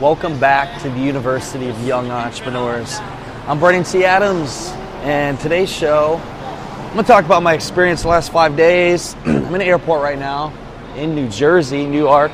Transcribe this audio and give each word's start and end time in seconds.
Welcome 0.00 0.40
back 0.40 0.82
to 0.82 0.90
the 0.90 0.98
University 0.98 1.68
of 1.68 1.86
Young 1.86 2.10
Entrepreneurs. 2.10 2.98
I'm 3.46 3.60
Brandon 3.60 3.84
T. 3.84 4.04
Adams, 4.04 4.72
and 5.04 5.38
today's 5.38 5.70
show, 5.70 6.16
I'm 6.16 6.94
going 6.94 7.04
to 7.04 7.08
talk 7.12 7.24
about 7.24 7.44
my 7.44 7.54
experience 7.54 8.02
the 8.02 8.08
last 8.08 8.32
five 8.32 8.56
days. 8.56 9.14
I'm 9.24 9.54
in 9.54 9.60
the 9.60 9.64
airport 9.64 10.02
right 10.02 10.18
now 10.18 10.52
in 10.96 11.14
New 11.14 11.28
Jersey, 11.28 11.86
Newark. 11.86 12.32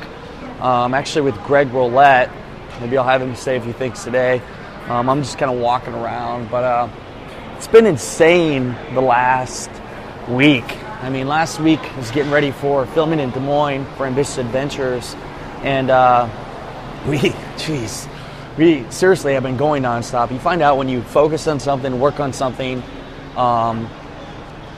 I'm 0.63 0.95
actually 0.95 1.21
with 1.21 1.37
Greg 1.45 1.69
Rollett. 1.69 2.33
Maybe 2.81 2.97
I'll 2.97 3.05
have 3.05 3.21
him 3.21 3.35
say 3.35 3.59
a 3.59 3.61
few 3.61 3.75
things 3.75 4.03
today. 4.03 4.41
Um, 4.89 5.11
I'm 5.11 5.23
just 5.23 5.37
kind 5.37 5.55
of 5.55 5.61
walking 5.61 5.93
around, 5.93 6.51
but 6.51 6.65
uh, 6.65 6.89
it's 7.59 7.69
been 7.69 7.85
insane 7.85 8.75
the 8.95 9.03
last 9.03 9.71
week. 10.31 10.65
I 11.03 11.11
mean, 11.11 11.29
last 11.29 11.61
week 11.61 11.81
I 11.81 11.99
was 11.99 12.11
getting 12.11 12.33
ready 12.33 12.53
for 12.53 12.87
filming 12.87 13.21
in 13.21 13.33
Des 13.33 13.41
Moines 13.41 13.85
for 13.99 14.07
Ambitious 14.07 14.39
Adventures, 14.39 15.15
and 15.63 15.91
uh, 15.91 16.27
we, 17.07 17.35
jeez, 17.61 18.09
we 18.57 18.91
seriously 18.91 19.35
have 19.35 19.43
been 19.43 19.57
going 19.57 19.83
nonstop. 19.83 20.31
You 20.31 20.39
find 20.39 20.63
out 20.63 20.77
when 20.77 20.89
you 20.89 21.03
focus 21.03 21.47
on 21.47 21.61
something, 21.61 22.01
work 22.01 22.21
on 22.21 22.33
something 22.33 22.83
um, 23.37 23.89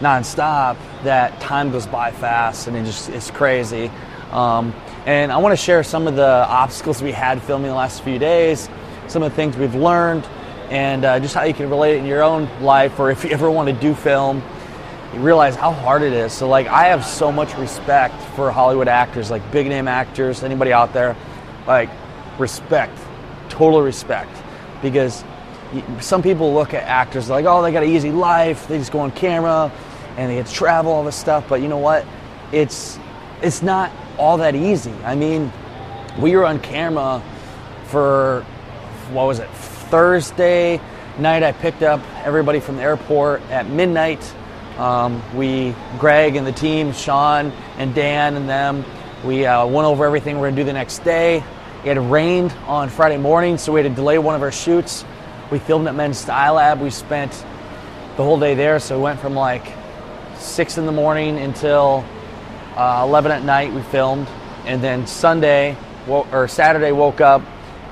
nonstop, 0.00 0.76
that 1.04 1.40
time 1.40 1.70
goes 1.70 1.86
by 1.86 2.10
fast 2.10 2.66
and 2.66 2.76
it 2.76 2.84
just 2.84 3.08
it's 3.08 3.30
crazy. 3.30 3.90
Um, 4.30 4.74
and 5.06 5.30
I 5.30 5.38
want 5.38 5.52
to 5.52 5.56
share 5.56 5.82
some 5.82 6.06
of 6.06 6.16
the 6.16 6.26
obstacles 6.26 7.02
we 7.02 7.12
had 7.12 7.42
filming 7.42 7.68
the 7.68 7.76
last 7.76 8.02
few 8.02 8.18
days, 8.18 8.68
some 9.08 9.22
of 9.22 9.30
the 9.30 9.36
things 9.36 9.56
we've 9.56 9.74
learned, 9.74 10.24
and 10.70 11.04
uh, 11.04 11.20
just 11.20 11.34
how 11.34 11.42
you 11.42 11.52
can 11.52 11.68
relate 11.68 11.96
it 11.96 11.98
in 11.98 12.06
your 12.06 12.22
own 12.22 12.48
life, 12.62 12.98
or 12.98 13.10
if 13.10 13.24
you 13.24 13.30
ever 13.32 13.50
want 13.50 13.68
to 13.68 13.74
do 13.74 13.94
film, 13.94 14.42
you 15.12 15.20
realize 15.20 15.54
how 15.54 15.72
hard 15.72 16.02
it 16.02 16.14
is. 16.14 16.32
So, 16.32 16.48
like, 16.48 16.66
I 16.68 16.84
have 16.84 17.04
so 17.04 17.30
much 17.30 17.54
respect 17.58 18.22
for 18.34 18.50
Hollywood 18.50 18.88
actors, 18.88 19.30
like 19.30 19.50
big 19.52 19.66
name 19.66 19.86
actors, 19.86 20.42
anybody 20.42 20.72
out 20.72 20.94
there, 20.94 21.14
like 21.66 21.90
respect, 22.42 22.98
total 23.48 23.80
respect, 23.80 24.36
because 24.82 25.24
some 26.00 26.22
people 26.22 26.52
look 26.52 26.74
at 26.74 26.82
actors 26.82 27.30
like, 27.30 27.46
oh, 27.46 27.62
they 27.62 27.72
got 27.72 27.82
an 27.82 27.88
easy 27.88 28.12
life, 28.12 28.68
they 28.68 28.78
just 28.78 28.92
go 28.92 29.00
on 29.00 29.10
camera 29.12 29.72
and 30.16 30.30
they 30.30 30.34
get 30.34 30.46
to 30.46 30.52
travel, 30.52 30.92
all 30.92 31.04
this 31.04 31.16
stuff. 31.16 31.48
But 31.48 31.62
you 31.62 31.68
know 31.68 31.78
what? 31.78 32.04
It's 32.52 32.98
it's 33.40 33.62
not 33.62 33.90
all 34.18 34.36
that 34.38 34.54
easy. 34.54 34.92
I 35.04 35.14
mean, 35.14 35.50
we 36.18 36.36
were 36.36 36.44
on 36.44 36.60
camera 36.60 37.22
for 37.86 38.42
what 39.10 39.26
was 39.26 39.38
it? 39.38 39.48
Thursday 39.90 40.80
night. 41.18 41.42
I 41.42 41.52
picked 41.52 41.82
up 41.82 42.00
everybody 42.24 42.60
from 42.60 42.76
the 42.76 42.82
airport 42.82 43.40
at 43.50 43.66
midnight. 43.68 44.22
Um, 44.78 45.22
we, 45.36 45.74
Greg 45.98 46.36
and 46.36 46.46
the 46.46 46.52
team, 46.52 46.92
Sean 46.92 47.52
and 47.78 47.94
Dan 47.94 48.36
and 48.36 48.48
them, 48.48 48.84
we 49.24 49.44
uh, 49.44 49.66
went 49.66 49.86
over 49.86 50.06
everything 50.06 50.38
we're 50.38 50.48
gonna 50.48 50.56
do 50.56 50.64
the 50.64 50.72
next 50.72 51.00
day. 51.00 51.44
It 51.84 51.94
rained 51.94 52.52
on 52.68 52.88
Friday 52.90 53.16
morning, 53.16 53.58
so 53.58 53.72
we 53.72 53.82
had 53.82 53.88
to 53.90 53.94
delay 53.96 54.16
one 54.16 54.36
of 54.36 54.42
our 54.42 54.52
shoots. 54.52 55.04
We 55.50 55.58
filmed 55.58 55.88
at 55.88 55.96
Men's 55.96 56.16
Style 56.16 56.54
Lab. 56.54 56.80
We 56.80 56.90
spent 56.90 57.32
the 58.16 58.22
whole 58.22 58.38
day 58.38 58.54
there, 58.54 58.78
so 58.78 58.98
we 58.98 59.02
went 59.02 59.18
from 59.18 59.34
like 59.34 59.66
six 60.38 60.78
in 60.78 60.86
the 60.86 60.92
morning 60.92 61.38
until 61.38 62.04
uh, 62.76 63.02
11 63.04 63.32
at 63.32 63.42
night. 63.42 63.72
We 63.72 63.82
filmed, 63.82 64.28
and 64.64 64.80
then 64.80 65.08
Sunday 65.08 65.76
or 66.06 66.46
Saturday 66.46 66.92
woke 66.92 67.20
up 67.20 67.42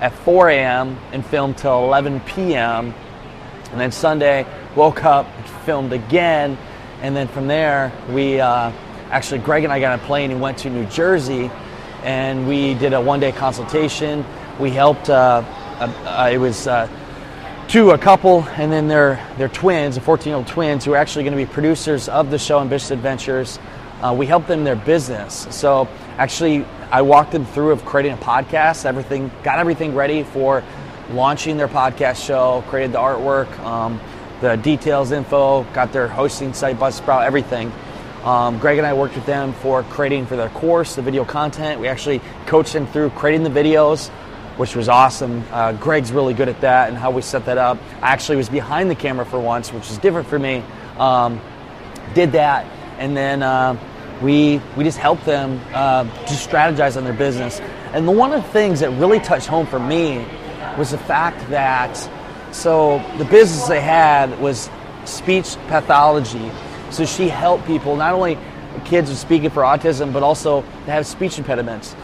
at 0.00 0.12
4 0.12 0.50
a.m. 0.50 0.97
and 1.10 1.26
filmed 1.26 1.59
till 1.59 1.82
11 1.82 2.20
p.m. 2.20 2.94
And 3.72 3.81
then 3.81 3.91
Sunday 3.91 4.47
woke 4.76 5.03
up, 5.03 5.26
filmed 5.64 5.93
again, 5.93 6.56
and 7.03 7.16
then 7.16 7.26
from 7.26 7.48
there 7.48 7.91
we 8.10 8.41
uh, 8.41 8.70
actually 9.10 9.41
Greg 9.41 9.64
and 9.64 9.72
I 9.72 9.81
got 9.81 9.94
on 9.94 9.98
a 9.98 10.06
plane 10.06 10.31
and 10.31 10.41
went 10.41 10.59
to 10.59 10.70
New 10.70 10.87
Jersey 10.87 11.50
and 12.03 12.47
we 12.49 12.75
did 12.75 12.93
a 12.93 13.00
one 13.00 13.21
day 13.21 13.33
consultation. 13.33 14.25
We 14.59 14.71
helped, 14.71 15.11
uh, 15.11 15.43
uh, 15.78 16.31
it 16.33 16.38
was 16.38 16.66
uh, 16.66 16.88
to 17.69 17.91
a 17.91 17.99
couple 17.99 18.43
and 18.56 18.72
then 18.72 18.88
their, 18.88 19.25
their 19.38 19.49
twins, 19.49 19.94
the 19.94 20.00
14 20.00 20.27
year 20.31 20.37
old 20.37 20.47
twins, 20.47 20.84
who 20.84 20.93
are 20.93 20.97
actually 20.97 21.25
going 21.25 21.37
to 21.37 21.44
be 21.44 21.50
producers 21.50 22.09
of 22.09 22.31
the 22.31 22.38
show 22.38 22.61
Ambitious 22.61 22.91
Adventures. 22.91 23.59
Uh, 24.03 24.15
we 24.16 24.27
helped 24.27 24.49
them 24.49 24.61
in 24.61 24.65
their 24.65 24.77
business. 24.77 25.47
So 25.50 25.88
actually, 26.16 26.65
I 26.91 27.03
walked 27.03 27.33
them 27.33 27.44
through 27.44 27.72
of 27.72 27.84
creating 27.84 28.12
a 28.12 28.17
podcast, 28.17 28.84
everything, 28.84 29.31
got 29.43 29.59
everything 29.59 29.94
ready 29.94 30.22
for 30.22 30.65
launching 31.11 31.56
their 31.56 31.69
podcast 31.69 32.25
show, 32.25 32.65
created 32.69 32.93
the 32.93 32.99
artwork, 32.99 33.56
um, 33.61 34.00
the 34.41 34.56
details, 34.56 35.12
info, 35.12 35.65
got 35.75 35.93
their 35.93 36.09
hosting 36.09 36.55
site, 36.55 36.78
Buzzsprout, 36.78 37.25
everything. 37.25 37.72
Um, 38.25 38.58
Greg 38.58 38.76
and 38.76 38.86
I 38.86 38.92
worked 38.92 39.14
with 39.14 39.25
them 39.25 39.54
for 39.54 39.82
creating 39.84 40.26
for 40.26 40.36
their 40.36 40.50
course, 40.50 40.94
the 40.94 41.03
video 41.03 41.25
content. 41.25 41.81
We 41.81 41.88
actually 41.88 42.20
coached 42.47 42.75
them 42.75 42.86
through 42.86 43.10
creating 43.10 43.44
the 43.44 43.50
videos, 43.50 44.08
which 44.58 44.76
was 44.76 44.91
awesome. 44.91 45.42
Uh, 45.50 45.72
Greg's 45.72 46.12
really 46.12 46.34
good 46.34 46.48
at 46.48 46.60
that 46.60 46.91
and 46.91 46.98
how 46.98 47.10
we 47.10 47.22
set 47.22 47.47
that 47.47 47.56
up. 47.56 47.78
I 48.03 48.08
actually 48.12 48.36
was 48.36 48.50
behind 48.50 48.91
the 48.91 48.94
camera 48.94 49.25
for 49.25 49.41
once, 49.41 49.72
which 49.72 49.91
is 49.91 49.97
different 49.97 50.28
for 50.28 50.38
me. 50.38 50.62
Um, 50.98 51.41
did 52.14 52.32
that, 52.32 52.66
and 52.98 53.16
then 53.16 53.42
uh, 53.42 53.78
we 54.20 54.60
we 54.76 54.84
just 54.84 54.98
helped 54.98 55.25
them 55.25 55.58
uh, 55.72 56.04
strategize 56.26 56.98
on 56.98 57.04
their 57.04 57.14
business. 57.14 57.58
And 57.94 58.06
the, 58.06 58.12
one 58.12 58.32
of 58.32 58.42
the 58.42 58.50
things 58.50 58.81
that 58.81 58.91
really 58.91 59.20
touched 59.20 59.47
home 59.47 59.66
for 59.66 59.81
me 59.81 60.26
was 60.76 60.91
the 60.91 60.98
fact 60.98 61.48
that 61.48 61.97
so 62.52 63.02
the 63.16 63.25
business 63.25 63.66
they 63.66 63.81
had 63.81 64.38
was 64.41 64.69
speech 65.06 65.56
pathology 65.69 66.50
so 66.90 67.04
she 67.04 67.28
helped 67.28 67.66
people, 67.66 67.96
not 67.96 68.14
only 68.14 68.38
kids 68.84 69.10
with 69.10 69.18
speaking 69.18 69.50
for 69.50 69.62
autism, 69.62 70.12
but 70.12 70.22
also 70.22 70.62
to 70.62 70.90
have 70.90 71.06
speech 71.06 71.38
impediments. 71.38 71.94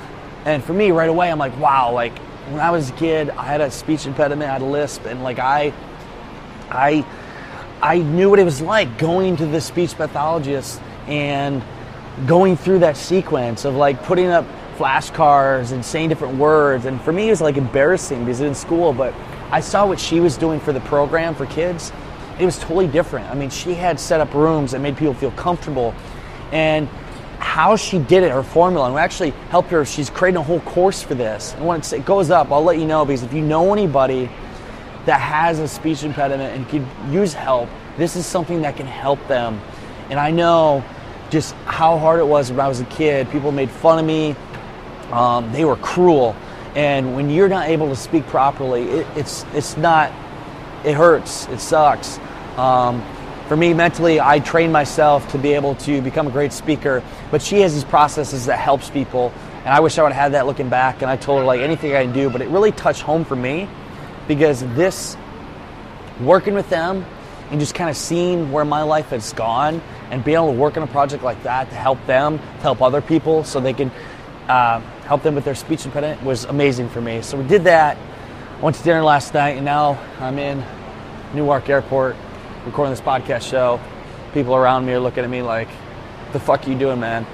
And 0.44 0.62
for 0.62 0.72
me, 0.72 0.90
right 0.92 1.08
away, 1.08 1.30
I'm 1.30 1.38
like, 1.38 1.58
wow, 1.58 1.92
like 1.92 2.16
when 2.50 2.60
I 2.60 2.70
was 2.70 2.90
a 2.90 2.92
kid, 2.92 3.30
I 3.30 3.44
had 3.44 3.60
a 3.60 3.70
speech 3.70 4.06
impediment, 4.06 4.48
I 4.48 4.52
had 4.52 4.62
a 4.62 4.66
lisp, 4.66 5.04
and 5.06 5.22
like 5.22 5.38
I, 5.38 5.72
I, 6.70 7.04
I 7.82 7.98
knew 7.98 8.30
what 8.30 8.38
it 8.38 8.44
was 8.44 8.60
like 8.60 8.98
going 8.98 9.36
to 9.36 9.46
the 9.46 9.60
speech 9.60 9.94
pathologist 9.94 10.80
and 11.06 11.62
going 12.26 12.56
through 12.56 12.80
that 12.80 12.96
sequence 12.96 13.64
of 13.64 13.74
like 13.74 14.02
putting 14.04 14.28
up 14.28 14.46
flashcards 14.76 15.72
and 15.72 15.84
saying 15.84 16.08
different 16.08 16.38
words. 16.38 16.84
And 16.84 17.00
for 17.00 17.12
me, 17.12 17.28
it 17.28 17.30
was 17.30 17.40
like 17.40 17.56
embarrassing 17.56 18.20
because 18.20 18.40
in 18.40 18.54
school, 18.54 18.92
but 18.92 19.14
I 19.50 19.60
saw 19.60 19.86
what 19.86 19.98
she 19.98 20.20
was 20.20 20.36
doing 20.36 20.60
for 20.60 20.72
the 20.72 20.80
program 20.80 21.34
for 21.34 21.46
kids 21.46 21.92
it 22.38 22.44
was 22.44 22.58
totally 22.58 22.86
different. 22.86 23.30
I 23.30 23.34
mean, 23.34 23.50
she 23.50 23.74
had 23.74 23.98
set 23.98 24.20
up 24.20 24.34
rooms 24.34 24.72
that 24.72 24.80
made 24.80 24.96
people 24.96 25.14
feel 25.14 25.30
comfortable. 25.32 25.94
And 26.52 26.88
how 27.38 27.76
she 27.76 27.98
did 27.98 28.22
it, 28.22 28.30
her 28.30 28.42
formula, 28.42 28.86
and 28.86 28.94
we 28.94 29.00
actually 29.00 29.30
helped 29.50 29.70
her. 29.70 29.84
She's 29.84 30.10
creating 30.10 30.38
a 30.38 30.42
whole 30.42 30.60
course 30.60 31.02
for 31.02 31.14
this. 31.14 31.54
And 31.54 31.66
when 31.66 31.80
it 31.80 32.04
goes 32.04 32.30
up, 32.30 32.50
I'll 32.50 32.64
let 32.64 32.78
you 32.78 32.86
know 32.86 33.04
because 33.04 33.22
if 33.22 33.32
you 33.32 33.42
know 33.42 33.72
anybody 33.72 34.30
that 35.04 35.20
has 35.20 35.58
a 35.58 35.68
speech 35.68 36.02
impediment 36.02 36.56
and 36.56 36.68
could 36.68 36.86
use 37.12 37.32
help, 37.32 37.68
this 37.96 38.16
is 38.16 38.26
something 38.26 38.62
that 38.62 38.76
can 38.76 38.86
help 38.86 39.26
them. 39.28 39.60
And 40.10 40.18
I 40.18 40.30
know 40.30 40.84
just 41.30 41.54
how 41.64 41.98
hard 41.98 42.20
it 42.20 42.26
was 42.26 42.50
when 42.50 42.60
I 42.60 42.68
was 42.68 42.80
a 42.80 42.84
kid. 42.86 43.30
People 43.30 43.52
made 43.52 43.70
fun 43.70 43.98
of 43.98 44.04
me, 44.04 44.34
um, 45.12 45.52
they 45.52 45.64
were 45.64 45.76
cruel. 45.76 46.36
And 46.74 47.16
when 47.16 47.30
you're 47.30 47.48
not 47.48 47.68
able 47.68 47.88
to 47.88 47.96
speak 47.96 48.26
properly, 48.26 48.82
it, 48.82 49.06
it's, 49.16 49.44
it's 49.54 49.76
not, 49.76 50.12
it 50.84 50.94
hurts, 50.94 51.48
it 51.48 51.60
sucks. 51.60 52.18
Um, 52.56 53.04
for 53.48 53.56
me, 53.56 53.74
mentally, 53.74 54.20
I 54.20 54.40
trained 54.40 54.72
myself 54.72 55.30
to 55.32 55.38
be 55.38 55.52
able 55.52 55.76
to 55.76 56.00
become 56.02 56.26
a 56.26 56.30
great 56.30 56.52
speaker. 56.52 57.02
But 57.30 57.42
she 57.42 57.60
has 57.60 57.74
these 57.74 57.84
processes 57.84 58.46
that 58.46 58.58
helps 58.58 58.90
people, 58.90 59.32
and 59.58 59.68
I 59.68 59.80
wish 59.80 59.98
I 59.98 60.02
would 60.02 60.12
have 60.12 60.20
had 60.20 60.32
that 60.32 60.46
looking 60.46 60.68
back. 60.68 61.02
And 61.02 61.10
I 61.10 61.16
told 61.16 61.40
her 61.40 61.44
like 61.44 61.60
anything 61.60 61.94
I 61.94 62.02
can 62.02 62.12
do, 62.12 62.28
but 62.28 62.40
it 62.40 62.48
really 62.48 62.72
touched 62.72 63.02
home 63.02 63.24
for 63.24 63.36
me 63.36 63.68
because 64.26 64.62
this 64.74 65.16
working 66.20 66.54
with 66.54 66.68
them 66.70 67.04
and 67.50 67.60
just 67.60 67.74
kind 67.74 67.88
of 67.88 67.96
seeing 67.96 68.50
where 68.50 68.64
my 68.64 68.82
life 68.82 69.10
has 69.10 69.32
gone 69.34 69.80
and 70.10 70.24
being 70.24 70.36
able 70.36 70.52
to 70.52 70.58
work 70.58 70.76
on 70.76 70.82
a 70.82 70.86
project 70.88 71.22
like 71.22 71.40
that 71.44 71.70
to 71.70 71.76
help 71.76 72.04
them, 72.06 72.38
to 72.38 72.62
help 72.62 72.82
other 72.82 73.00
people, 73.00 73.44
so 73.44 73.60
they 73.60 73.72
can 73.72 73.92
uh, 74.48 74.80
help 75.04 75.22
them 75.22 75.36
with 75.36 75.44
their 75.44 75.54
speech 75.54 75.84
impediment 75.84 76.22
was 76.24 76.44
amazing 76.44 76.88
for 76.88 77.00
me. 77.00 77.22
So 77.22 77.36
we 77.36 77.46
did 77.46 77.64
that. 77.64 77.96
Went 78.60 78.74
to 78.76 78.82
dinner 78.82 79.02
last 79.02 79.34
night, 79.34 79.56
and 79.56 79.64
now 79.64 80.02
I'm 80.18 80.38
in 80.38 80.64
Newark 81.34 81.68
Airport 81.68 82.16
recording 82.66 82.92
this 82.92 83.00
podcast 83.00 83.48
show, 83.48 83.80
people 84.34 84.56
around 84.56 84.84
me 84.84 84.92
are 84.92 84.98
looking 84.98 85.22
at 85.22 85.30
me 85.30 85.40
like, 85.40 85.68
"The 86.32 86.40
fuck 86.40 86.66
are 86.66 86.70
you 86.70 86.76
doing, 86.76 86.98
man?" 86.98 87.24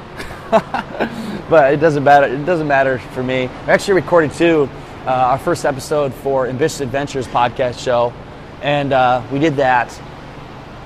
but 1.48 1.72
it 1.72 1.78
doesn't 1.78 2.04
matter. 2.04 2.26
It 2.26 2.44
doesn't 2.44 2.68
matter 2.68 2.98
for 2.98 3.22
me. 3.22 3.48
I 3.66 3.70
actually 3.70 3.94
recorded 3.94 4.32
two 4.32 4.68
uh, 5.06 5.10
our 5.10 5.38
first 5.38 5.64
episode 5.64 6.12
for 6.12 6.46
Ambitious 6.46 6.80
Adventures 6.80 7.26
podcast 7.26 7.82
show, 7.82 8.12
and 8.60 8.92
uh, 8.92 9.22
we 9.32 9.38
did 9.38 9.56
that. 9.56 9.98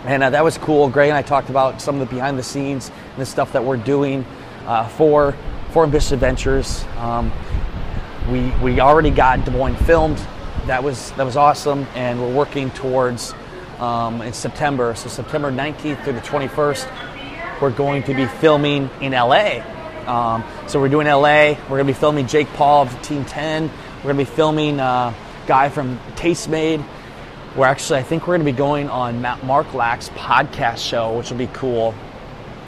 And 0.04 0.22
uh, 0.22 0.30
that 0.30 0.44
was 0.44 0.56
cool. 0.58 0.88
Gray 0.88 1.08
and 1.08 1.18
I 1.18 1.22
talked 1.22 1.50
about 1.50 1.82
some 1.82 2.00
of 2.00 2.08
the 2.08 2.14
behind 2.14 2.38
the 2.38 2.44
scenes 2.44 2.92
and 3.10 3.18
the 3.18 3.26
stuff 3.26 3.52
that 3.52 3.64
we're 3.64 3.76
doing 3.76 4.24
uh, 4.66 4.86
for 4.90 5.34
for 5.72 5.82
Ambitious 5.82 6.12
Adventures. 6.12 6.84
Um, 6.98 7.32
we 8.30 8.50
we 8.62 8.78
already 8.78 9.10
got 9.10 9.44
Des 9.44 9.50
Moines 9.50 9.74
filmed. 9.74 10.24
That 10.66 10.84
was 10.84 11.10
that 11.12 11.26
was 11.26 11.36
awesome, 11.36 11.84
and 11.96 12.22
we're 12.22 12.32
working 12.32 12.70
towards 12.70 13.34
um, 13.80 14.22
in 14.22 14.32
September. 14.32 14.94
So 14.94 15.08
September 15.08 15.50
19th 15.50 16.04
through 16.04 16.14
the 16.14 16.20
21st, 16.20 17.60
we're 17.60 17.70
going 17.70 18.02
to 18.04 18.14
be 18.14 18.26
filming 18.26 18.90
in 19.00 19.12
LA. 19.12 19.60
Um, 20.06 20.44
so 20.68 20.80
we're 20.80 20.88
doing 20.88 21.06
LA. 21.06 21.52
We're 21.52 21.68
going 21.68 21.86
to 21.86 21.92
be 21.92 21.98
filming 21.98 22.26
Jake 22.26 22.48
Paul 22.48 22.82
of 22.82 23.02
Team 23.02 23.24
10. 23.24 23.68
We're 23.68 24.02
going 24.02 24.16
to 24.16 24.30
be 24.30 24.36
filming 24.36 24.78
uh, 24.78 25.12
guy 25.46 25.68
from 25.68 25.98
Tastemade. 26.16 26.84
We're 27.56 27.66
actually, 27.66 28.00
I 28.00 28.02
think 28.02 28.22
we're 28.26 28.36
going 28.36 28.46
to 28.46 28.52
be 28.52 28.56
going 28.56 28.88
on 28.88 29.20
Mark 29.20 29.72
Lack's 29.72 30.10
podcast 30.10 30.78
show, 30.78 31.16
which 31.16 31.30
will 31.30 31.38
be 31.38 31.48
cool. 31.48 31.94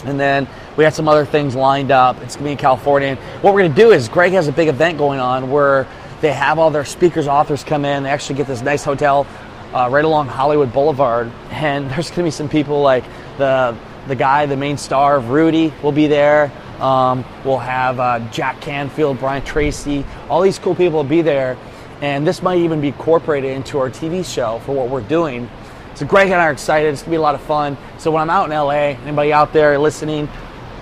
And 0.04 0.18
then 0.18 0.48
we 0.76 0.84
got 0.84 0.94
some 0.94 1.08
other 1.08 1.24
things 1.24 1.54
lined 1.54 1.90
up. 1.90 2.16
It's 2.22 2.36
going 2.36 2.44
to 2.44 2.48
be 2.48 2.52
in 2.52 2.58
California. 2.58 3.08
And 3.08 3.18
what 3.42 3.52
we're 3.52 3.62
going 3.62 3.74
to 3.74 3.80
do 3.80 3.90
is 3.90 4.08
Greg 4.08 4.32
has 4.32 4.48
a 4.48 4.52
big 4.52 4.68
event 4.68 4.96
going 4.96 5.20
on 5.20 5.50
where 5.50 5.86
they 6.20 6.32
have 6.32 6.58
all 6.58 6.70
their 6.70 6.84
speakers, 6.84 7.28
authors 7.28 7.62
come 7.64 7.84
in. 7.84 8.04
They 8.04 8.10
actually 8.10 8.36
get 8.36 8.46
this 8.46 8.62
nice 8.62 8.84
hotel 8.84 9.26
uh, 9.72 9.88
right 9.90 10.04
along 10.04 10.28
Hollywood 10.28 10.72
Boulevard. 10.72 11.30
And 11.50 11.90
there's 11.90 12.08
going 12.08 12.18
to 12.18 12.24
be 12.24 12.30
some 12.30 12.48
people 12.48 12.82
like 12.82 13.04
the 13.38 13.76
the 14.06 14.16
guy, 14.16 14.46
the 14.46 14.56
main 14.56 14.78
star 14.78 15.16
of 15.16 15.28
Rudy, 15.28 15.72
will 15.82 15.92
be 15.92 16.06
there. 16.06 16.50
Um, 16.80 17.24
we'll 17.44 17.58
have 17.58 18.00
uh, 18.00 18.20
Jack 18.30 18.60
Canfield, 18.60 19.18
Brian 19.18 19.44
Tracy, 19.44 20.04
all 20.28 20.40
these 20.40 20.58
cool 20.58 20.74
people 20.74 20.98
will 20.98 21.04
be 21.04 21.22
there. 21.22 21.58
And 22.00 22.26
this 22.26 22.42
might 22.42 22.58
even 22.58 22.80
be 22.80 22.88
incorporated 22.88 23.50
into 23.50 23.78
our 23.78 23.90
TV 23.90 24.24
show 24.24 24.60
for 24.60 24.72
what 24.72 24.88
we're 24.88 25.02
doing. 25.02 25.50
So 25.94 26.06
Greg 26.06 26.26
and 26.30 26.36
I 26.36 26.44
are 26.46 26.52
excited. 26.52 26.92
It's 26.92 27.02
gonna 27.02 27.10
be 27.10 27.16
a 27.16 27.20
lot 27.20 27.34
of 27.34 27.40
fun. 27.42 27.76
So 27.98 28.12
when 28.12 28.22
I'm 28.22 28.30
out 28.30 28.44
in 28.44 28.56
LA, 28.56 28.96
anybody 29.04 29.32
out 29.32 29.52
there 29.52 29.78
listening, 29.78 30.28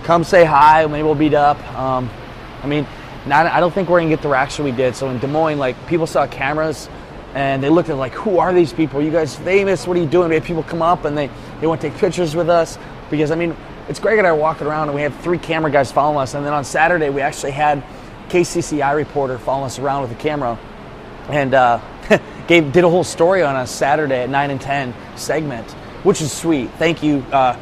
come 0.04 0.24
say 0.24 0.44
hi. 0.44 0.84
Maybe 0.86 1.02
we'll 1.02 1.14
meet 1.14 1.32
up. 1.32 1.58
Um, 1.74 2.10
I 2.62 2.66
mean, 2.66 2.86
not, 3.24 3.46
I 3.46 3.58
don't 3.60 3.72
think 3.72 3.88
we're 3.88 4.00
gonna 4.00 4.10
get 4.10 4.20
the 4.20 4.28
reaction 4.28 4.66
we 4.66 4.72
did. 4.72 4.94
So 4.94 5.08
in 5.08 5.18
Des 5.18 5.26
Moines, 5.26 5.58
like 5.58 5.74
people 5.88 6.06
saw 6.06 6.26
cameras 6.26 6.88
and 7.34 7.62
they 7.62 7.69
looked 7.69 7.88
at 7.88 7.96
like, 7.96 8.12
who 8.12 8.38
are 8.38 8.52
these 8.52 8.73
people? 8.73 9.00
Are 9.00 9.02
you 9.02 9.11
guys 9.11 9.37
famous? 9.37 9.87
What 9.87 9.96
are 9.96 10.00
you 10.00 10.06
doing? 10.06 10.28
We 10.28 10.37
had 10.37 10.44
people 10.44 10.62
come 10.62 10.82
up 10.82 11.05
and 11.05 11.17
they, 11.17 11.31
they 11.61 11.67
want 11.67 11.81
to 11.81 11.90
take 11.90 11.99
pictures 11.99 12.34
with 12.34 12.49
us 12.49 12.78
because 13.11 13.31
I 13.31 13.34
mean, 13.34 13.56
it's 13.88 14.00
Greg 14.00 14.19
and 14.19 14.26
I 14.26 14.32
walking 14.32 14.67
around 14.67 14.88
and 14.88 14.94
we 14.94 15.02
had 15.02 15.14
three 15.20 15.38
camera 15.38 15.70
guys 15.70 15.93
following 15.93 16.19
us. 16.19 16.34
And 16.34 16.44
then 16.44 16.52
on 16.52 16.64
Saturday, 16.64 17.11
we 17.11 17.20
actually 17.20 17.52
had 17.52 17.84
KCCI 18.28 18.96
reporter 18.96 19.38
following 19.38 19.67
us 19.67 19.78
around 19.78 20.02
with 20.02 20.12
a 20.12 20.17
camera 20.17 20.58
and 21.28 21.55
uh, 21.55 21.81
gave 22.46 22.73
did 22.73 22.84
a 22.84 22.90
whole 22.90 23.05
story 23.05 23.43
on 23.43 23.56
us 23.56 23.70
Saturday 23.70 24.22
at 24.22 24.31
9 24.31 24.50
and 24.50 24.61
10 24.61 24.94
segment, 25.17 25.70
which 26.02 26.20
is 26.20 26.32
sweet. 26.32 26.70
Thank 26.72 27.02
you. 27.02 27.25
Uh, 27.32 27.58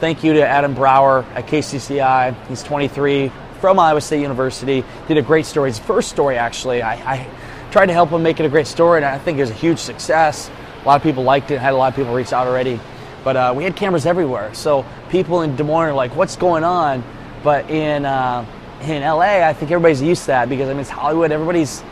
thank 0.00 0.24
you 0.24 0.34
to 0.34 0.46
Adam 0.46 0.74
Brower 0.74 1.24
at 1.34 1.46
KCCI. 1.46 2.46
He's 2.48 2.62
23 2.62 3.32
from 3.60 3.78
Iowa 3.78 4.00
State 4.00 4.20
University. 4.20 4.84
Did 5.08 5.16
a 5.16 5.22
great 5.22 5.46
story. 5.46 5.70
His 5.70 5.78
first 5.78 6.10
story, 6.10 6.36
actually. 6.36 6.82
I, 6.82 6.94
I 7.14 7.26
tried 7.74 7.86
to 7.86 7.92
help 7.92 8.10
him 8.10 8.22
make 8.22 8.38
it 8.38 8.46
a 8.46 8.48
great 8.48 8.68
story, 8.68 8.98
and 8.98 9.04
I 9.04 9.18
think 9.18 9.36
it 9.36 9.40
was 9.40 9.50
a 9.50 9.54
huge 9.54 9.80
success. 9.80 10.48
A 10.80 10.86
lot 10.86 10.94
of 10.94 11.02
people 11.02 11.24
liked 11.24 11.50
it. 11.50 11.58
Had 11.58 11.72
a 11.72 11.76
lot 11.76 11.88
of 11.88 11.96
people 11.96 12.14
reach 12.14 12.32
out 12.32 12.46
already. 12.46 12.78
But 13.24 13.36
uh, 13.36 13.52
we 13.56 13.64
had 13.64 13.74
cameras 13.74 14.06
everywhere, 14.06 14.54
so 14.54 14.86
people 15.10 15.42
in 15.42 15.56
Des 15.56 15.64
Moines 15.64 15.88
are 15.88 15.92
like, 15.92 16.14
"What's 16.14 16.36
going 16.36 16.62
on?" 16.62 17.02
But 17.42 17.68
in 17.68 18.04
uh, 18.04 18.46
in 18.82 19.02
LA, 19.02 19.44
I 19.44 19.52
think 19.54 19.72
everybody's 19.72 20.00
used 20.00 20.20
to 20.22 20.26
that 20.28 20.48
because 20.48 20.68
I 20.68 20.72
mean 20.72 20.82
it's 20.82 20.88
Hollywood. 20.88 21.32
Everybody's 21.32 21.82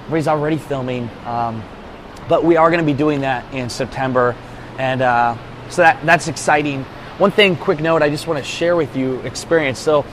everybody's 0.00 0.26
already 0.26 0.56
filming. 0.56 1.08
Um, 1.24 1.62
but 2.28 2.42
we 2.42 2.56
are 2.56 2.68
going 2.68 2.84
to 2.84 2.92
be 2.92 2.98
doing 2.98 3.20
that 3.20 3.54
in 3.54 3.70
September, 3.70 4.34
and 4.78 5.00
uh, 5.00 5.36
so 5.68 5.82
that 5.82 6.04
that's 6.04 6.26
exciting. 6.26 6.82
One 7.18 7.30
thing, 7.30 7.54
quick 7.54 7.78
note, 7.78 8.02
I 8.02 8.10
just 8.10 8.26
want 8.26 8.40
to 8.40 8.44
share 8.44 8.74
with 8.74 8.96
you 8.96 9.20
experience. 9.20 9.78
So 9.78 10.04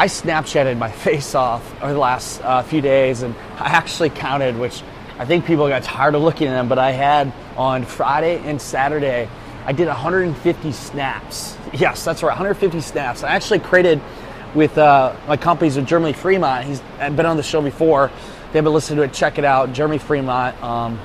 I 0.00 0.06
Snapchatted 0.06 0.78
my 0.78 0.90
face 1.06 1.34
off 1.34 1.74
over 1.82 1.92
the 1.92 1.98
last 1.98 2.40
uh, 2.40 2.62
few 2.62 2.80
days, 2.80 3.20
and 3.20 3.34
I 3.58 3.68
actually 3.68 4.08
counted, 4.08 4.56
which 4.56 4.82
I 5.18 5.26
think 5.26 5.44
people 5.44 5.68
got 5.68 5.82
tired 5.82 6.14
of 6.14 6.22
looking 6.22 6.46
at 6.46 6.52
them. 6.52 6.70
But 6.70 6.78
I 6.78 6.92
had 6.92 7.30
on 7.54 7.84
Friday 7.84 8.38
and 8.38 8.62
Saturday, 8.62 9.28
I 9.66 9.72
did 9.72 9.88
150 9.88 10.72
snaps. 10.72 11.54
Yes, 11.74 12.02
that's 12.02 12.22
right, 12.22 12.30
150 12.30 12.80
snaps. 12.80 13.22
I 13.22 13.34
actually 13.34 13.58
created 13.58 14.00
with 14.54 14.78
uh, 14.78 15.14
my 15.28 15.36
companies 15.36 15.76
with 15.76 15.86
Jeremy 15.86 16.14
Fremont. 16.14 16.64
He's 16.64 16.80
been 16.98 17.26
on 17.26 17.36
the 17.36 17.42
show 17.42 17.60
before 17.60 18.10
they 18.52 18.58
haven't 18.58 18.72
listened 18.72 18.96
to 18.96 19.02
it, 19.02 19.12
check 19.12 19.36
it 19.36 19.44
out. 19.44 19.74
Jeremy 19.74 19.98
Fremont. 19.98 20.62
Um, 20.62 20.98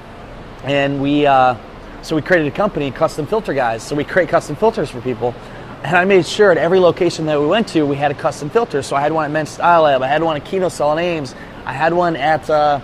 and 0.63 1.01
we, 1.01 1.25
uh, 1.25 1.57
so 2.01 2.15
we 2.15 2.21
created 2.21 2.47
a 2.47 2.55
company, 2.55 2.91
Custom 2.91 3.27
Filter 3.27 3.53
Guys. 3.53 3.83
So 3.83 3.93
we 3.93 4.05
create 4.05 4.29
custom 4.29 4.55
filters 4.55 4.89
for 4.89 5.01
people. 5.01 5.35
And 5.83 5.95
I 5.95 6.05
made 6.05 6.25
sure 6.25 6.51
at 6.51 6.57
every 6.57 6.79
location 6.79 7.25
that 7.27 7.39
we 7.39 7.45
went 7.45 7.67
to, 7.69 7.83
we 7.83 7.95
had 7.95 8.11
a 8.11 8.15
custom 8.15 8.49
filter. 8.49 8.81
So 8.81 8.95
I 8.95 9.01
had 9.01 9.11
one 9.11 9.25
at 9.25 9.31
Men's 9.31 9.49
Style 9.49 9.83
Lab, 9.83 10.01
I 10.01 10.07
had 10.07 10.23
one 10.23 10.35
at 10.35 10.45
Kino 10.45 10.69
Selling 10.69 11.03
Ames, 11.03 11.35
I 11.65 11.73
had 11.73 11.93
one 11.93 12.15
at, 12.15 12.49
uh, 12.49 12.79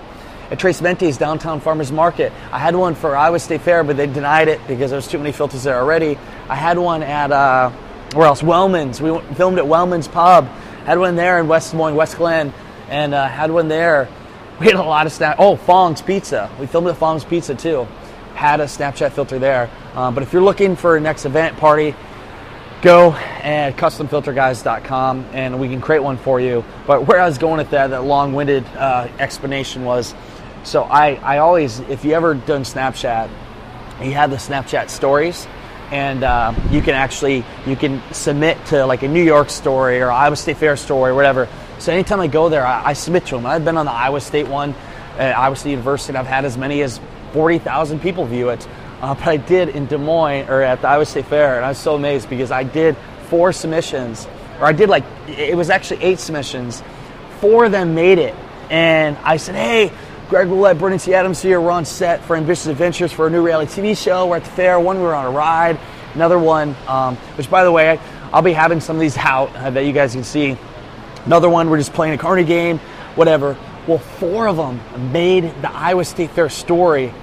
at 0.51 0.59
Trace 0.59 0.81
Mente's 0.81 1.17
downtown 1.17 1.59
farmers 1.59 1.91
market. 1.91 2.31
I 2.51 2.59
had 2.59 2.75
one 2.75 2.93
for 2.93 3.15
Iowa 3.15 3.39
State 3.39 3.61
Fair, 3.61 3.83
but 3.83 3.97
they 3.97 4.07
denied 4.07 4.47
it 4.47 4.59
because 4.67 4.91
there's 4.91 5.07
too 5.07 5.17
many 5.17 5.31
filters 5.31 5.63
there 5.63 5.79
already. 5.79 6.17
I 6.49 6.55
had 6.55 6.77
one 6.77 7.03
at, 7.03 7.31
uh, 7.31 7.71
where 8.13 8.27
else? 8.27 8.41
Wellman's. 8.41 9.01
We 9.01 9.17
filmed 9.35 9.57
at 9.57 9.65
Wellman's 9.65 10.07
Pub. 10.07 10.47
Had 10.85 10.99
one 10.99 11.15
there 11.15 11.39
in 11.39 11.47
West 11.47 11.71
Des 11.71 11.77
Moines, 11.77 11.95
West 11.95 12.17
Glen, 12.17 12.53
and 12.89 13.13
uh, 13.13 13.27
had 13.27 13.51
one 13.51 13.67
there 13.67 14.09
we 14.61 14.67
had 14.67 14.75
a 14.75 14.83
lot 14.83 15.07
of 15.07 15.11
snap. 15.11 15.37
Oh, 15.39 15.55
Fong's 15.55 16.03
Pizza. 16.03 16.47
We 16.59 16.67
filmed 16.67 16.87
at 16.87 16.95
Fong's 16.95 17.23
Pizza 17.23 17.55
too. 17.55 17.87
Had 18.35 18.59
a 18.59 18.65
Snapchat 18.65 19.11
filter 19.11 19.39
there. 19.39 19.71
Um, 19.95 20.13
but 20.13 20.21
if 20.21 20.31
you're 20.31 20.43
looking 20.43 20.75
for 20.75 20.97
a 20.97 20.99
next 20.99 21.25
event 21.25 21.57
party, 21.57 21.95
go 22.81 23.11
at 23.13 23.77
customfilterguys.com 23.77 25.25
and 25.33 25.59
we 25.59 25.69
can 25.69 25.81
create 25.81 25.99
one 25.99 26.17
for 26.17 26.39
you. 26.39 26.63
But 26.87 27.07
where 27.07 27.19
I 27.19 27.25
was 27.25 27.37
going 27.37 27.57
with 27.57 27.69
that, 27.71 27.87
that 27.87 28.03
long-winded 28.03 28.65
uh, 28.75 29.07
explanation 29.19 29.85
was, 29.85 30.15
so 30.63 30.83
I, 30.83 31.15
I 31.15 31.37
always, 31.39 31.79
if 31.81 32.03
you 32.05 32.13
ever 32.13 32.33
done 32.33 32.63
Snapchat, 32.63 33.29
you 34.01 34.13
have 34.13 34.31
the 34.31 34.37
Snapchat 34.37 34.89
stories 34.89 35.47
and 35.91 36.23
uh, 36.23 36.53
you 36.71 36.81
can 36.81 36.93
actually 36.93 37.43
you 37.65 37.75
can 37.75 38.01
submit 38.13 38.63
to 38.67 38.85
like 38.85 39.03
a 39.03 39.07
New 39.09 39.23
York 39.23 39.49
story 39.49 39.99
or 39.99 40.09
Iowa 40.09 40.37
State 40.37 40.55
Fair 40.55 40.77
story 40.77 41.11
or 41.11 41.15
whatever 41.15 41.49
so 41.81 41.91
anytime 41.91 42.19
I 42.19 42.27
go 42.27 42.47
there, 42.47 42.63
I, 42.63 42.89
I 42.89 42.93
submit 42.93 43.25
to 43.27 43.35
them. 43.35 43.47
I've 43.47 43.65
been 43.65 43.75
on 43.75 43.87
the 43.87 43.91
Iowa 43.91 44.21
State 44.21 44.47
one 44.47 44.75
at 45.17 45.35
Iowa 45.35 45.55
State 45.55 45.71
University, 45.71 46.11
and 46.11 46.17
I've 46.19 46.27
had 46.27 46.45
as 46.45 46.55
many 46.55 46.83
as 46.83 46.99
40,000 47.33 47.99
people 47.99 48.23
view 48.25 48.49
it. 48.49 48.67
Uh, 49.01 49.15
but 49.15 49.27
I 49.27 49.37
did 49.37 49.69
in 49.69 49.87
Des 49.87 49.97
Moines 49.97 50.47
or 50.47 50.61
at 50.61 50.81
the 50.81 50.87
Iowa 50.87 51.05
State 51.05 51.25
Fair, 51.25 51.55
and 51.57 51.65
I 51.65 51.69
was 51.69 51.77
so 51.77 51.95
amazed 51.95 52.29
because 52.29 52.51
I 52.51 52.63
did 52.63 52.95
four 53.29 53.51
submissions, 53.51 54.27
or 54.59 54.65
I 54.65 54.73
did 54.73 54.89
like, 54.89 55.03
it 55.27 55.57
was 55.57 55.69
actually 55.69 56.03
eight 56.03 56.19
submissions. 56.19 56.83
Four 57.39 57.65
of 57.65 57.71
them 57.71 57.95
made 57.95 58.19
it. 58.19 58.35
And 58.69 59.17
I 59.23 59.37
said, 59.37 59.55
hey, 59.55 59.91
Greg 60.29 60.47
Rollett, 60.47 60.77
Brandon 60.77 60.99
T. 60.99 61.13
Adams 61.13 61.41
here. 61.41 61.59
We're 61.59 61.71
on 61.71 61.83
set 61.83 62.23
for 62.23 62.35
Ambitious 62.35 62.67
Adventures 62.67 63.11
for 63.11 63.27
a 63.27 63.29
new 63.29 63.43
reality 63.45 63.81
TV 63.81 63.97
show. 63.97 64.27
We're 64.27 64.37
at 64.37 64.45
the 64.45 64.51
fair. 64.51 64.79
One, 64.79 64.97
we 64.97 65.03
were 65.03 65.15
on 65.15 65.25
a 65.25 65.31
ride. 65.31 65.79
Another 66.13 66.39
one, 66.39 66.75
um, 66.87 67.15
which 67.35 67.49
by 67.49 67.63
the 67.63 67.71
way, 67.71 67.99
I'll 68.31 68.41
be 68.41 68.53
having 68.53 68.79
some 68.79 68.95
of 68.95 69.01
these 69.01 69.17
out 69.17 69.53
uh, 69.55 69.71
that 69.71 69.85
you 69.85 69.91
guys 69.91 70.13
can 70.13 70.23
see 70.23 70.57
Another 71.25 71.49
one, 71.49 71.69
we're 71.69 71.77
just 71.77 71.93
playing 71.93 72.15
a 72.15 72.17
carny 72.17 72.43
game, 72.43 72.79
whatever. 73.15 73.55
Well, 73.85 73.99
four 73.99 74.47
of 74.47 74.57
them 74.57 74.79
made 75.11 75.43
the 75.61 75.71
Iowa 75.71 76.03
State 76.03 76.31
Fair 76.31 76.49
story. 76.49 77.13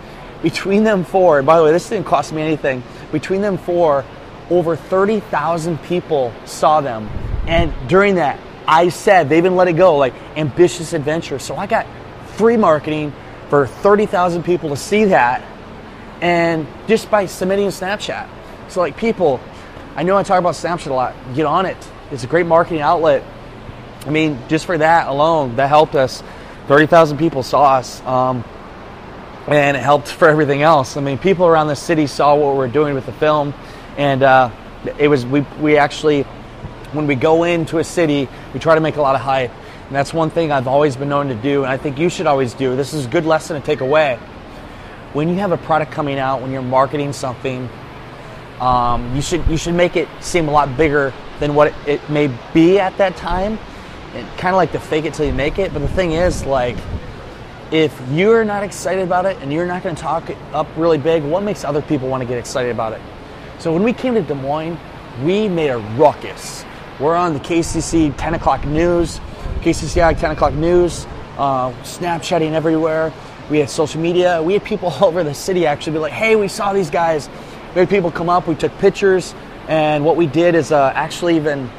Between 0.43 0.85
them 0.85 1.05
four, 1.05 1.43
by 1.43 1.59
the 1.59 1.65
way, 1.65 1.73
this 1.73 1.89
didn't 1.89 2.07
cost 2.07 2.33
me 2.33 2.43
anything. 2.43 2.83
Between 3.11 3.41
them 3.41 3.59
four, 3.59 4.05
over 4.51 4.77
30,000 4.77 5.83
people 5.83 6.33
saw 6.45 6.81
them. 6.81 7.09
And 7.47 7.73
during 7.89 8.17
that, 8.17 8.39
I 8.67 8.91
said, 8.91 9.29
they 9.29 9.39
even 9.39 9.57
let 9.57 9.69
it 9.69 9.75
go, 9.75 9.97
like 9.97 10.15
ambitious 10.37 10.93
adventure. 10.93 11.39
So 11.39 11.57
I 11.57 11.67
got 11.67 11.87
free 12.37 12.57
marketing 12.57 13.13
for 13.49 13.67
30,000 13.67 14.43
people 14.43 14.69
to 14.71 14.77
see 14.77 15.07
that. 15.07 15.43
And 16.21 16.67
just 16.87 17.11
by 17.11 17.27
submitting 17.27 17.67
a 17.67 17.71
Snapchat. 17.71 18.29
So, 18.69 18.81
like, 18.81 18.97
people, 18.97 19.41
I 19.97 20.03
know 20.03 20.17
I 20.17 20.23
talk 20.23 20.39
about 20.39 20.55
Snapchat 20.55 20.89
a 20.89 20.95
lot. 20.95 21.15
Get 21.35 21.47
on 21.47 21.65
it. 21.65 21.77
It's 22.11 22.25
a 22.25 22.27
great 22.27 22.47
marketing 22.47 22.81
outlet. 22.81 23.23
I 24.05 24.11
mean, 24.11 24.39
just 24.49 24.67
for 24.67 24.77
that 24.77 25.09
alone, 25.09 25.57
that 25.57 25.69
helped 25.69 25.95
us. 25.95 26.23
30,000 26.67 27.17
people 27.19 27.43
saw 27.43 27.75
us. 27.77 28.03
Um, 28.03 28.45
and 29.49 29.77
it 29.77 29.81
helped 29.81 30.09
for 30.09 30.29
everything 30.29 30.63
else. 30.63 30.97
I 30.97 31.01
mean, 31.01 31.19
people 31.19 31.47
around 31.47 31.69
the 31.69 31.77
city 31.77 32.07
saw 32.07 32.35
what 32.35 32.53
we 32.53 32.59
were 32.59 32.69
doing 32.69 32.95
with 32.95 33.07
the 33.07 33.13
film, 33.13 33.55
and 33.97 34.23
uh, 34.23 34.51
it 34.99 35.09
was 35.09 35.25
we 35.27 35.41
we 35.61 35.79
actually 35.79 36.23
when 36.93 37.07
we 37.07 37.15
go 37.15 37.45
into 37.45 37.79
a 37.79 37.85
city, 37.85 38.29
we 38.55 38.61
try 38.61 38.75
to 38.75 38.81
make 38.81 38.97
a 38.97 39.03
lot 39.03 39.15
of 39.15 39.21
hype, 39.21 39.51
and 39.87 39.97
that's 39.97 40.13
one 40.13 40.31
thing 40.31 40.53
I've 40.53 40.69
always 40.69 40.97
been 40.97 41.09
known 41.09 41.29
to 41.29 41.35
do, 41.35 41.65
and 41.65 41.73
I 41.73 41.77
think 41.77 41.99
you 41.99 42.09
should 42.09 42.27
always 42.27 42.55
do. 42.55 42.77
This 42.77 42.95
is 42.95 43.07
a 43.07 43.09
good 43.09 43.27
lesson 43.27 43.61
to 43.61 43.67
take 43.67 43.81
away. 43.81 44.19
When 45.13 45.29
you 45.29 45.37
have 45.37 45.53
a 45.53 45.57
product 45.57 45.93
coming 45.93 46.19
out, 46.19 46.43
when 46.43 46.53
you're 46.53 46.63
marketing 46.63 47.13
something, 47.13 47.69
um, 48.61 49.15
you 49.15 49.23
should 49.23 49.47
you 49.47 49.57
should 49.57 49.75
make 49.75 49.97
it 49.97 50.09
seem 50.21 50.49
a 50.49 50.53
lot 50.53 50.77
bigger 50.77 51.13
than 51.41 51.55
what 51.55 51.69
it, 51.69 51.75
it 51.87 52.11
may 52.11 52.31
be 52.53 52.79
at 52.79 52.97
that 52.99 53.17
time 53.17 53.59
kind 54.37 54.49
of 54.49 54.57
like 54.57 54.73
to 54.73 54.81
fake 54.81 55.05
it 55.05 55.15
till 55.15 55.27
you 55.27 55.33
make 55.33 55.59
it. 55.59 55.73
But 55.73 55.81
the 55.81 55.89
thing 55.89 56.13
is, 56.13 56.45
like, 56.45 56.77
if 57.71 57.99
you're 58.11 58.45
not 58.45 58.63
excited 58.63 59.03
about 59.03 59.27
it 59.27 59.37
and 59.39 59.53
you're 59.53 59.67
not 59.67 59.83
going 59.83 59.95
to 59.95 60.01
talk 60.01 60.31
up 60.53 60.67
really 60.77 60.99
big, 60.99 61.23
what 61.23 61.43
makes 61.43 61.65
other 61.65 61.83
people 61.83 62.09
want 62.09 62.23
to 62.23 62.27
get 62.27 62.39
excited 62.39 62.71
about 62.71 62.95
it? 62.95 63.01
So 63.59 63.73
when 63.73 63.83
we 63.83 63.93
came 63.93 64.15
to 64.15 64.23
Des 64.23 64.35
Moines, 64.35 64.79
we 65.23 65.49
made 65.49 65.69
a 65.69 65.79
ruckus. 65.79 66.65
We're 66.99 67.17
on 67.17 67.35
the 67.35 67.41
KCC 67.41 68.15
10 68.17 68.35
o'clock 68.35 68.65
news, 68.65 69.21
KCCI 69.61 70.19
10 70.19 70.31
o'clock 70.31 70.55
news, 70.55 71.07
uh, 71.37 71.73
Snapchatting 71.83 72.53
everywhere. 72.53 73.13
We 73.51 73.59
had 73.59 73.71
social 73.71 74.01
media. 74.01 74.43
We 74.43 74.55
had 74.55 74.65
people 74.65 74.89
all 75.01 75.07
over 75.07 75.23
the 75.23 75.35
city 75.35 75.67
actually 75.67 75.93
be 75.93 75.99
like, 75.99 76.13
hey, 76.13 76.37
we 76.37 76.49
saw 76.49 76.73
these 76.73 76.91
guys. 76.91 77.29
We 77.75 77.81
had 77.81 77.91
people 77.91 78.11
come 78.11 78.29
up, 78.29 78.49
we 78.49 78.55
took 78.55 78.77
pictures, 78.79 79.35
and 79.69 80.05
what 80.05 80.17
we 80.17 80.27
did 80.27 80.55
is 80.55 80.73
uh, 80.73 80.93
actually 80.95 81.37
even 81.37 81.71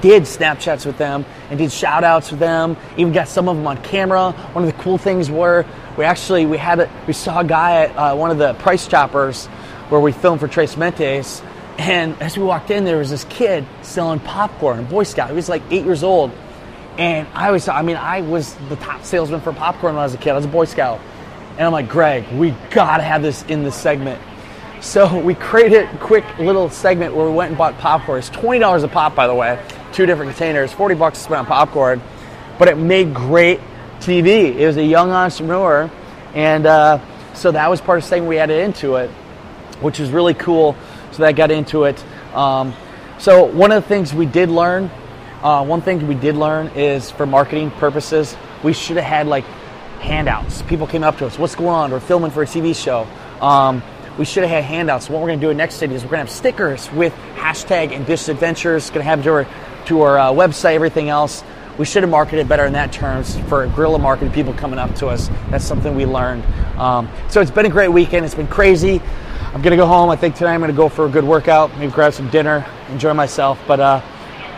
did 0.00 0.22
Snapchats 0.24 0.86
with 0.86 0.98
them 0.98 1.24
and 1.50 1.58
did 1.58 1.72
shout 1.72 2.04
outs 2.04 2.30
with 2.30 2.40
them. 2.40 2.76
Even 2.96 3.12
got 3.12 3.28
some 3.28 3.48
of 3.48 3.56
them 3.56 3.66
on 3.66 3.82
camera. 3.82 4.32
One 4.52 4.64
of 4.64 4.74
the 4.74 4.82
cool 4.82 4.98
things 4.98 5.30
were 5.30 5.64
we 5.96 6.04
actually 6.04 6.46
we 6.46 6.58
had 6.58 6.80
a, 6.80 6.90
we 7.06 7.12
saw 7.12 7.40
a 7.40 7.44
guy 7.44 7.84
at 7.84 7.96
uh, 7.96 8.14
one 8.14 8.30
of 8.30 8.38
the 8.38 8.54
Price 8.54 8.86
Choppers 8.86 9.46
where 9.88 10.00
we 10.00 10.12
filmed 10.12 10.40
for 10.40 10.48
Trace 10.48 10.74
Mentes, 10.74 11.42
and 11.78 12.20
as 12.20 12.36
we 12.36 12.44
walked 12.44 12.70
in, 12.70 12.84
there 12.84 12.98
was 12.98 13.10
this 13.10 13.24
kid 13.24 13.64
selling 13.82 14.20
popcorn, 14.20 14.84
Boy 14.84 15.04
Scout. 15.04 15.30
He 15.30 15.36
was 15.36 15.48
like 15.48 15.62
eight 15.70 15.84
years 15.84 16.02
old, 16.02 16.32
and 16.98 17.26
I 17.34 17.50
was 17.50 17.68
I 17.68 17.82
mean 17.82 17.96
I 17.96 18.20
was 18.20 18.54
the 18.68 18.76
top 18.76 19.04
salesman 19.04 19.40
for 19.40 19.52
popcorn 19.52 19.94
when 19.94 20.00
I 20.00 20.04
was 20.04 20.14
a 20.14 20.18
kid. 20.18 20.30
I 20.30 20.36
was 20.36 20.44
a 20.44 20.48
Boy 20.48 20.66
Scout, 20.66 21.00
and 21.52 21.62
I'm 21.62 21.72
like 21.72 21.88
Greg, 21.88 22.30
we 22.32 22.54
gotta 22.70 23.02
have 23.02 23.22
this 23.22 23.42
in 23.44 23.62
the 23.62 23.72
segment. 23.72 24.20
So 24.82 25.18
we 25.18 25.34
created 25.34 25.86
a 25.86 25.98
quick 25.98 26.24
little 26.38 26.68
segment 26.68 27.14
where 27.14 27.26
we 27.26 27.32
went 27.32 27.48
and 27.48 27.58
bought 27.58 27.78
popcorn. 27.78 28.18
It's 28.18 28.28
twenty 28.28 28.58
dollars 28.58 28.82
a 28.82 28.88
pop, 28.88 29.14
by 29.14 29.26
the 29.26 29.34
way 29.34 29.58
two 29.96 30.04
different 30.04 30.30
containers, 30.30 30.70
40 30.72 30.94
bucks 30.94 31.18
to 31.18 31.24
spend 31.24 31.38
on 31.38 31.46
popcorn, 31.46 32.02
but 32.58 32.68
it 32.68 32.76
made 32.76 33.14
great 33.14 33.60
TV. 33.98 34.54
It 34.54 34.66
was 34.66 34.76
a 34.76 34.84
young 34.84 35.10
entrepreneur, 35.10 35.90
and 36.34 36.66
uh, 36.66 37.00
so 37.32 37.50
that 37.50 37.70
was 37.70 37.80
part 37.80 37.98
of 37.98 38.04
thing 38.04 38.26
we 38.26 38.38
added 38.38 38.62
into 38.62 38.96
it, 38.96 39.08
which 39.80 39.98
was 39.98 40.10
really 40.10 40.34
cool. 40.34 40.76
So 41.12 41.22
that 41.22 41.34
got 41.34 41.50
into 41.50 41.84
it. 41.84 42.04
Um, 42.34 42.74
so 43.18 43.44
one 43.44 43.72
of 43.72 43.82
the 43.82 43.88
things 43.88 44.12
we 44.12 44.26
did 44.26 44.50
learn, 44.50 44.90
uh, 45.42 45.64
one 45.64 45.80
thing 45.80 46.06
we 46.06 46.14
did 46.14 46.36
learn 46.36 46.68
is 46.74 47.10
for 47.10 47.24
marketing 47.24 47.70
purposes, 47.70 48.36
we 48.62 48.74
should 48.74 48.96
have 48.98 49.06
had 49.06 49.26
like 49.26 49.44
handouts. 50.00 50.60
People 50.62 50.86
came 50.86 51.04
up 51.04 51.16
to 51.18 51.26
us, 51.26 51.38
"What's 51.38 51.54
going 51.54 51.70
on? 51.70 51.90
We're 51.90 52.00
filming 52.00 52.32
for 52.32 52.42
a 52.42 52.46
TV 52.46 52.74
show." 52.74 53.06
Um, 53.40 53.82
we 54.18 54.26
should 54.26 54.42
have 54.42 54.50
had 54.50 54.64
handouts. 54.64 55.08
What 55.08 55.22
we're 55.22 55.28
going 55.28 55.40
to 55.40 55.46
do 55.46 55.50
in 55.50 55.56
next 55.56 55.76
city 55.76 55.94
is 55.94 56.02
we're 56.02 56.10
going 56.10 56.26
to 56.26 56.30
have 56.30 56.36
stickers 56.36 56.92
with 56.92 57.14
hashtag 57.34 57.92
ambitious 57.92 58.28
adventures. 58.28 58.90
Going 58.90 59.00
to 59.00 59.04
have 59.04 59.24
your 59.24 59.46
to 59.86 60.02
our 60.02 60.18
uh, 60.18 60.30
website, 60.30 60.74
everything 60.74 61.08
else. 61.08 61.42
We 61.78 61.84
should 61.84 62.02
have 62.02 62.10
marketed 62.10 62.48
better 62.48 62.64
in 62.64 62.72
that 62.72 62.92
terms 62.92 63.38
for 63.48 63.66
guerrilla 63.68 63.98
marketing, 63.98 64.32
people 64.32 64.54
coming 64.54 64.78
up 64.78 64.94
to 64.96 65.08
us. 65.08 65.28
That's 65.50 65.64
something 65.64 65.94
we 65.94 66.06
learned. 66.06 66.44
Um, 66.78 67.10
so 67.28 67.40
it's 67.40 67.50
been 67.50 67.66
a 67.66 67.70
great 67.70 67.88
weekend. 67.88 68.24
It's 68.24 68.34
been 68.34 68.46
crazy. 68.46 69.00
I'm 69.52 69.62
going 69.62 69.72
to 69.72 69.76
go 69.76 69.86
home. 69.86 70.10
I 70.10 70.16
think 70.16 70.34
tonight 70.34 70.54
I'm 70.54 70.60
going 70.60 70.70
to 70.70 70.76
go 70.76 70.88
for 70.88 71.06
a 71.06 71.08
good 71.08 71.24
workout, 71.24 71.76
maybe 71.78 71.92
grab 71.92 72.12
some 72.12 72.30
dinner, 72.30 72.66
enjoy 72.90 73.14
myself. 73.14 73.58
But 73.66 73.80
uh, 73.80 74.00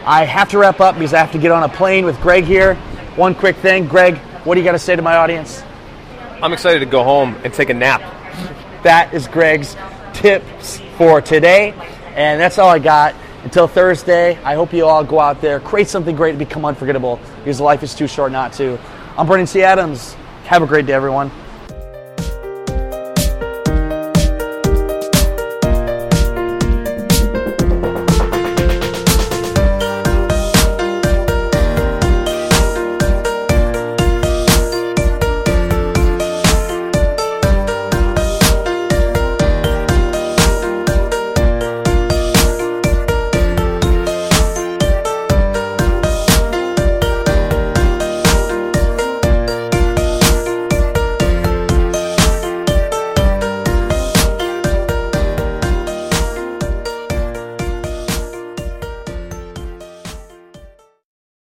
I 0.05 0.25
have 0.25 0.49
to 0.51 0.59
wrap 0.59 0.81
up 0.81 0.95
because 0.95 1.13
I 1.13 1.19
have 1.19 1.33
to 1.33 1.39
get 1.39 1.51
on 1.51 1.63
a 1.65 1.69
plane 1.69 2.05
with 2.05 2.21
Greg 2.21 2.45
here. 2.45 2.75
One 3.17 3.35
quick 3.35 3.57
thing, 3.57 3.87
Greg, 3.87 4.17
what 4.45 4.55
do 4.55 4.61
you 4.61 4.65
got 4.65 4.73
to 4.73 4.79
say 4.79 4.97
to 4.97 5.03
my 5.03 5.17
audience? 5.17 5.63
I'm 6.41 6.53
excited 6.53 6.79
to 6.81 6.87
go 6.87 7.03
home 7.03 7.37
and 7.43 7.53
take 7.53 7.69
a 7.69 7.75
nap. 7.75 8.01
That 8.85 9.13
is 9.13 9.27
Greg's 9.27 9.77
tips 10.15 10.81
for 10.97 11.21
today. 11.21 11.75
And 12.15 12.41
that's 12.41 12.59
all 12.59 12.69
I 12.69 12.79
got. 12.79 13.15
Until 13.45 13.69
Thursday, 13.69 14.37
I 14.43 14.55
hope 14.55 14.73
you 14.73 14.85
all 14.85 15.05
go 15.05 15.21
out 15.21 15.41
there, 15.41 15.61
create 15.61 15.89
something 15.89 16.17
great 16.17 16.33
to 16.33 16.39
become 16.39 16.65
unforgettable 16.65 17.21
because 17.39 17.61
life 17.61 17.85
is 17.85 17.95
too 17.95 18.09
short 18.09 18.33
not 18.33 18.53
to. 18.55 18.79
I'm 19.17 19.27
Brandon 19.27 19.47
T. 19.47 19.63
Adams. 19.63 20.15
Have 20.45 20.63
a 20.63 20.67
great 20.67 20.87
day, 20.87 20.93
everyone. 20.93 21.31